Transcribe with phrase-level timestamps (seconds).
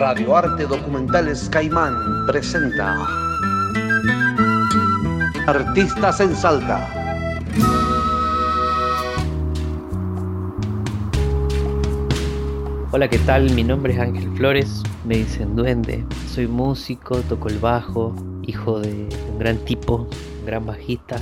[0.00, 3.06] Radio Arte Documentales Caimán presenta
[5.46, 6.88] Artistas en Salta.
[12.92, 13.50] Hola, ¿qué tal?
[13.50, 16.02] Mi nombre es Ángel Flores, me dicen duende.
[16.28, 18.14] Soy músico, toco el bajo,
[18.46, 20.08] hijo de un gran tipo,
[20.40, 21.16] un gran bajista,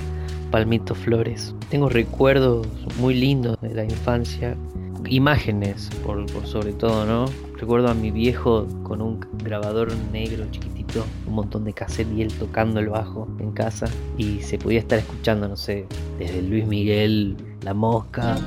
[0.52, 1.52] Palmito Flores.
[1.68, 2.64] Tengo recuerdos
[3.00, 4.56] muy lindos de la infancia,
[5.08, 7.26] imágenes por, sobre todo, ¿no?
[7.56, 12.32] Recuerdo a mi viejo con un grabador negro chiquitito, un montón de cassette y él
[12.32, 13.86] tocando el bajo en casa
[14.16, 15.86] y se podía estar escuchando, no sé,
[16.18, 18.38] desde Luis Miguel, La Mosca.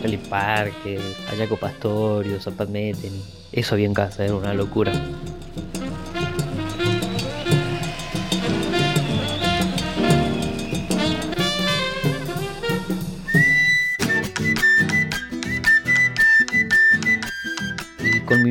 [0.00, 1.00] Charlie Parker,
[1.32, 3.12] Ayaco Pastorio, Zapat Meten.
[3.52, 4.92] Eso había en casa, era una locura.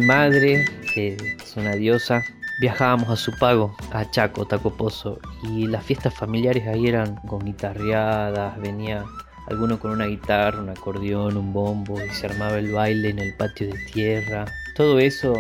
[0.08, 0.64] Madre,
[0.94, 2.24] que es una diosa,
[2.62, 8.58] viajábamos a su pago, a Chaco, Tacopozo, y las fiestas familiares ahí eran con guitarreadas,
[8.62, 9.04] venía
[9.50, 13.36] alguno con una guitarra, un acordeón, un bombo, y se armaba el baile en el
[13.36, 14.46] patio de tierra.
[14.78, 15.34] Todo eso,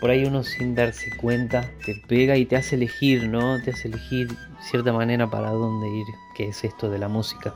[0.00, 3.60] por ahí uno sin darse cuenta, te pega y te hace elegir, ¿no?
[3.62, 4.28] Te hace elegir
[4.62, 7.52] cierta manera para dónde ir, que es esto de la música.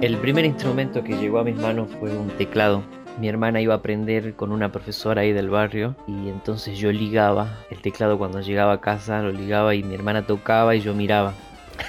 [0.00, 2.84] El primer instrumento que llegó a mis manos fue un teclado.
[3.18, 7.58] Mi hermana iba a aprender con una profesora ahí del barrio y entonces yo ligaba
[7.68, 11.34] el teclado cuando llegaba a casa, lo ligaba y mi hermana tocaba y yo miraba.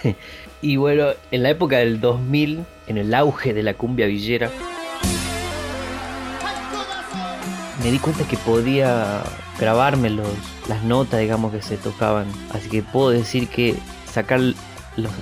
[0.64, 4.50] y bueno, en la época del 2000, en el auge de la cumbia villera,
[7.84, 9.22] me di cuenta que podía
[9.60, 10.28] grabarme los,
[10.68, 12.26] las notas, digamos, que se tocaban.
[12.54, 13.76] Así que puedo decir que
[14.12, 14.42] sacar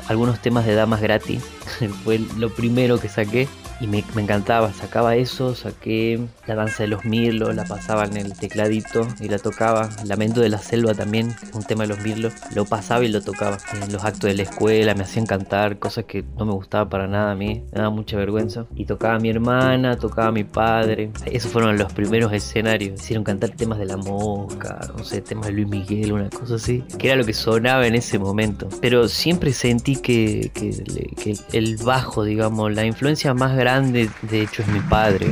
[0.08, 1.44] algunos temas de damas gratis.
[2.04, 3.48] Fue lo primero que saqué
[3.80, 4.74] y me, me, encantaba.
[4.74, 9.40] Sacaba eso, saqué la danza de los mirlos, la pasaba en el tecladito y la
[9.40, 9.90] tocaba.
[10.06, 13.58] Lamento de la selva también, un tema de los mirlos, lo pasaba y lo tocaba.
[13.82, 17.08] En los actos de la escuela me hacían cantar cosas que no me gustaba para
[17.08, 18.66] nada a mí, me daba mucha vergüenza.
[18.76, 21.12] Y tocaba a mi hermana, tocaba a mi padre.
[21.26, 23.00] Esos fueron los primeros escenarios.
[23.00, 26.84] Hicieron cantar temas de la mosca, no sé, temas de Luis Miguel, una cosa así,
[26.98, 28.70] que era lo que sonaba en ese momento.
[28.82, 30.72] Pero siempre sentí que, que,
[31.16, 35.28] que el bajo, digamos, la influencia más grande grande, de hecho, es mi padre.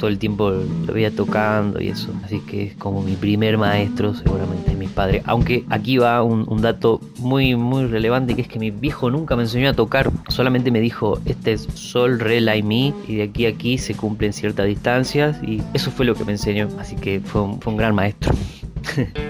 [0.00, 2.12] Todo el tiempo lo veía tocando y eso.
[2.24, 5.22] Así que es como mi primer maestro, seguramente es mi padre.
[5.26, 9.42] Aunque aquí va un, dato muy, muy relevante, que es que mi viejo nunca me
[9.42, 10.10] enseñó a tocar.
[10.26, 12.92] Solamente me dijo, este es sol, re, la y mi.
[13.06, 15.40] Y de aquí a aquí se cumplen ciertas distancias.
[15.44, 16.66] Y eso fue lo que me enseñó.
[16.80, 18.34] Así que fue un, fue un gran maestro.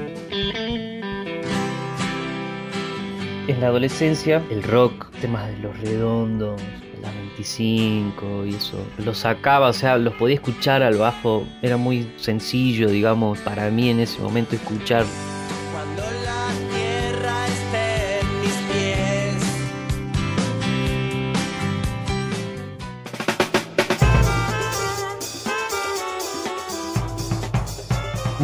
[3.51, 6.61] en la adolescencia, el rock, temas de los redondos,
[7.03, 12.13] la 25 y eso, los sacaba, o sea, los podía escuchar al bajo, era muy
[12.17, 15.05] sencillo, digamos, para mí en ese momento escuchar.
[15.73, 16.10] Cuando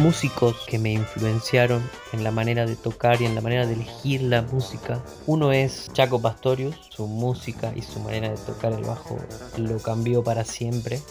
[0.07, 4.21] músicos que me influenciaron en la manera de tocar y en la manera de elegir
[4.21, 5.03] la música.
[5.25, 9.17] Uno es Chaco Pastorius, su música y su manera de tocar el bajo
[9.57, 11.01] lo cambió para siempre.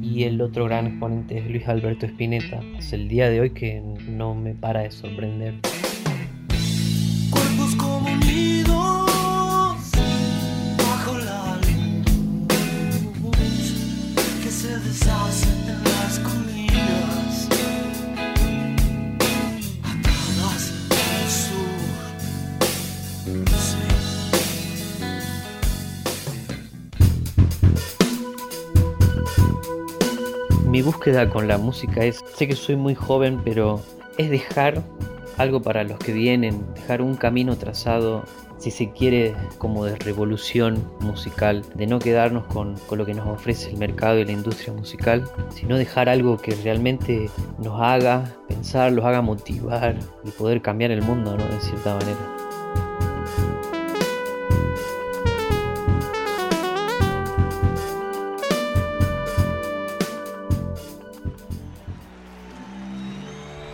[0.00, 2.60] Y el otro gran exponente es Luis Alberto Spinetta.
[2.78, 5.54] Es el día de hoy que no me para de sorprender.
[30.66, 33.80] Mi búsqueda con la música es, sé que soy muy joven, pero
[34.18, 34.82] es dejar
[35.38, 38.24] algo para los que vienen, dejar un camino trazado,
[38.62, 43.26] si se quiere, como de revolución musical, de no quedarnos con, con, lo que nos
[43.26, 47.28] ofrece el mercado y la industria musical, sino dejar algo que realmente
[47.58, 51.44] nos haga pensar, los haga motivar y poder cambiar el mundo, ¿no?
[51.44, 52.18] De cierta manera.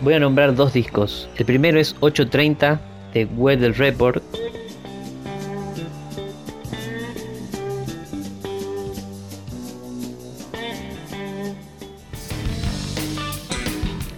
[0.01, 1.29] Voy a nombrar dos discos.
[1.37, 2.81] El primero es 830
[3.13, 4.48] de Weather Report.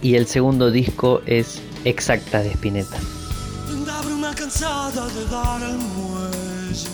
[0.02, 2.98] Y el segundo disco es Exacta de Spinetta.
[4.12, 6.88] Una cansada de dar al muelle.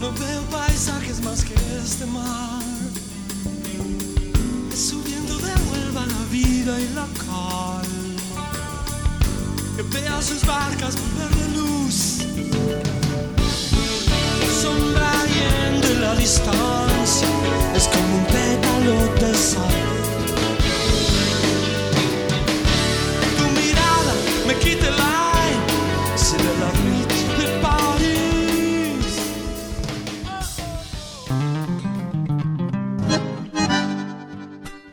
[0.00, 1.54] No veo paisajes más que
[1.84, 2.62] este mar.
[4.74, 8.50] Subiendo devuelva la vida y la calma.
[9.76, 12.18] Que vea sus barcas volver de luz.
[14.60, 16.71] Sombra y en la distancia.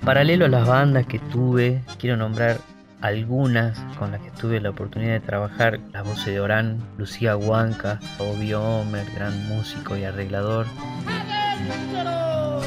[0.09, 2.57] Paralelo a las bandas que tuve, quiero nombrar
[2.99, 7.99] algunas con las que tuve la oportunidad de trabajar, las voces de Orán, Lucía Huanca,
[8.17, 10.65] Obvio Homer, gran músico y arreglador,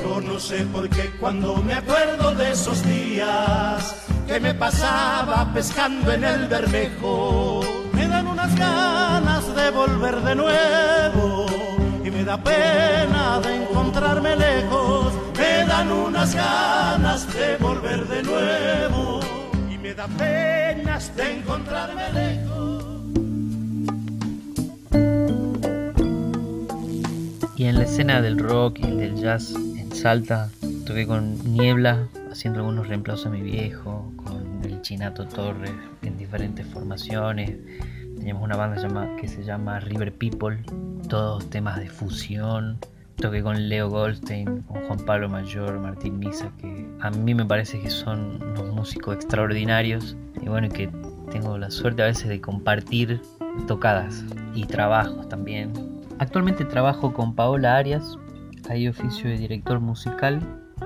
[0.00, 6.12] Yo no sé por qué cuando me acuerdo de esos días que me pasaba pescando
[6.12, 7.62] en el Bermejo,
[7.92, 11.46] me dan unas ganas de volver de nuevo
[12.04, 15.12] y me da pena de encontrarme lejos,
[15.62, 19.20] me dan unas ganas de volver de nuevo
[19.70, 22.84] y me da penas de encontrarme lejos.
[27.56, 30.50] Y en la escena del rock y del jazz en Salta,
[30.84, 35.72] toqué con Niebla, haciendo algunos reemplazos a mi viejo, con el Chinato Torres
[36.02, 37.52] en diferentes formaciones.
[38.16, 40.58] Teníamos una banda que se llama River People,
[41.08, 42.78] todos temas de fusión.
[43.22, 47.80] Toqué con Leo Goldstein, con Juan Pablo Mayor, Martín Misa, que a mí me parece
[47.80, 50.90] que son unos músicos extraordinarios y bueno, que
[51.30, 53.22] tengo la suerte a veces de compartir
[53.68, 54.24] tocadas
[54.56, 55.72] y trabajos también.
[56.18, 58.18] Actualmente trabajo con Paola Arias,
[58.68, 60.40] hay oficio de director musical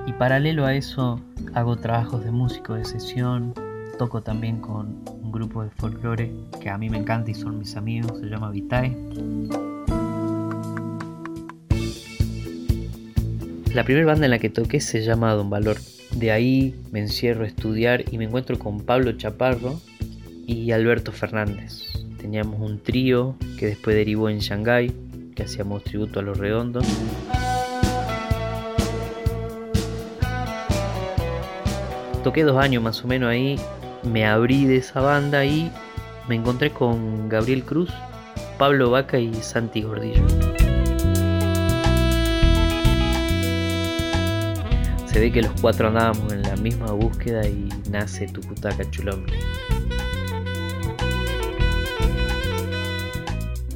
[0.04, 1.18] y paralelo a eso
[1.54, 3.54] hago trabajos de músico de sesión,
[3.98, 6.30] toco también con un grupo de folclore
[6.60, 8.94] que a mí me encanta y son mis amigos, se llama Vitae.
[13.74, 15.76] La primera banda en la que toqué se llama Don Valor.
[16.12, 19.80] De ahí me encierro a estudiar y me encuentro con Pablo Chaparro
[20.46, 21.82] y Alberto Fernández.
[22.18, 24.92] Teníamos un trío que después derivó en Shanghái,
[25.34, 26.86] que hacíamos tributo a los redondos.
[32.24, 33.56] Toqué dos años más o menos ahí,
[34.02, 35.70] me abrí de esa banda y
[36.28, 37.90] me encontré con Gabriel Cruz,
[38.58, 40.45] Pablo Vaca y Santi Gordillo.
[45.16, 49.32] Se ve que los cuatro andábamos en la misma búsqueda y nace Tucutaca Chulombe.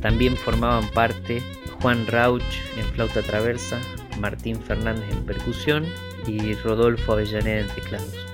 [0.03, 1.43] También formaban parte
[1.81, 2.43] Juan Rauch
[2.77, 3.81] en flauta traversa,
[4.19, 5.87] Martín Fernández en percusión
[6.27, 8.27] y Rodolfo Avellaneda en teclados.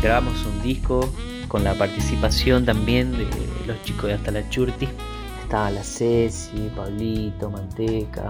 [0.00, 1.12] Grabamos un disco
[1.50, 3.26] con la participación también de
[3.66, 4.88] los chicos de Hasta la Churti.
[5.42, 8.28] Estaba la Ceci, Pablito, Manteca,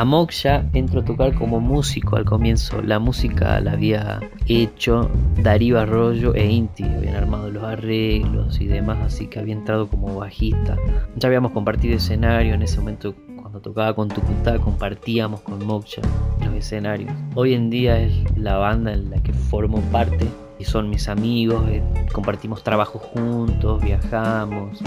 [0.00, 2.80] A Moksha entro a tocar como músico al comienzo.
[2.80, 5.10] La música la había hecho
[5.42, 6.84] Darío Arroyo e Inti.
[6.84, 10.78] Habían armado los arreglos y demás, así que había entrado como bajista.
[11.16, 13.14] Ya habíamos compartido escenario en ese momento.
[13.36, 16.00] Cuando tocaba con Tucutá, compartíamos con Moksha
[16.46, 17.12] los escenarios.
[17.34, 20.26] Hoy en día es la banda en la que formo parte
[20.58, 21.62] y son mis amigos.
[21.68, 24.80] eh, Compartimos trabajo juntos, viajamos.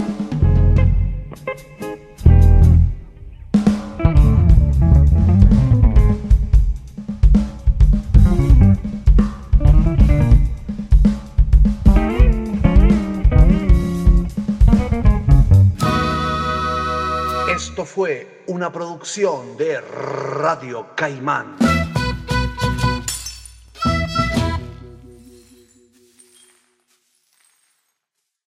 [17.94, 21.73] Fue una producción de Radio Caimán.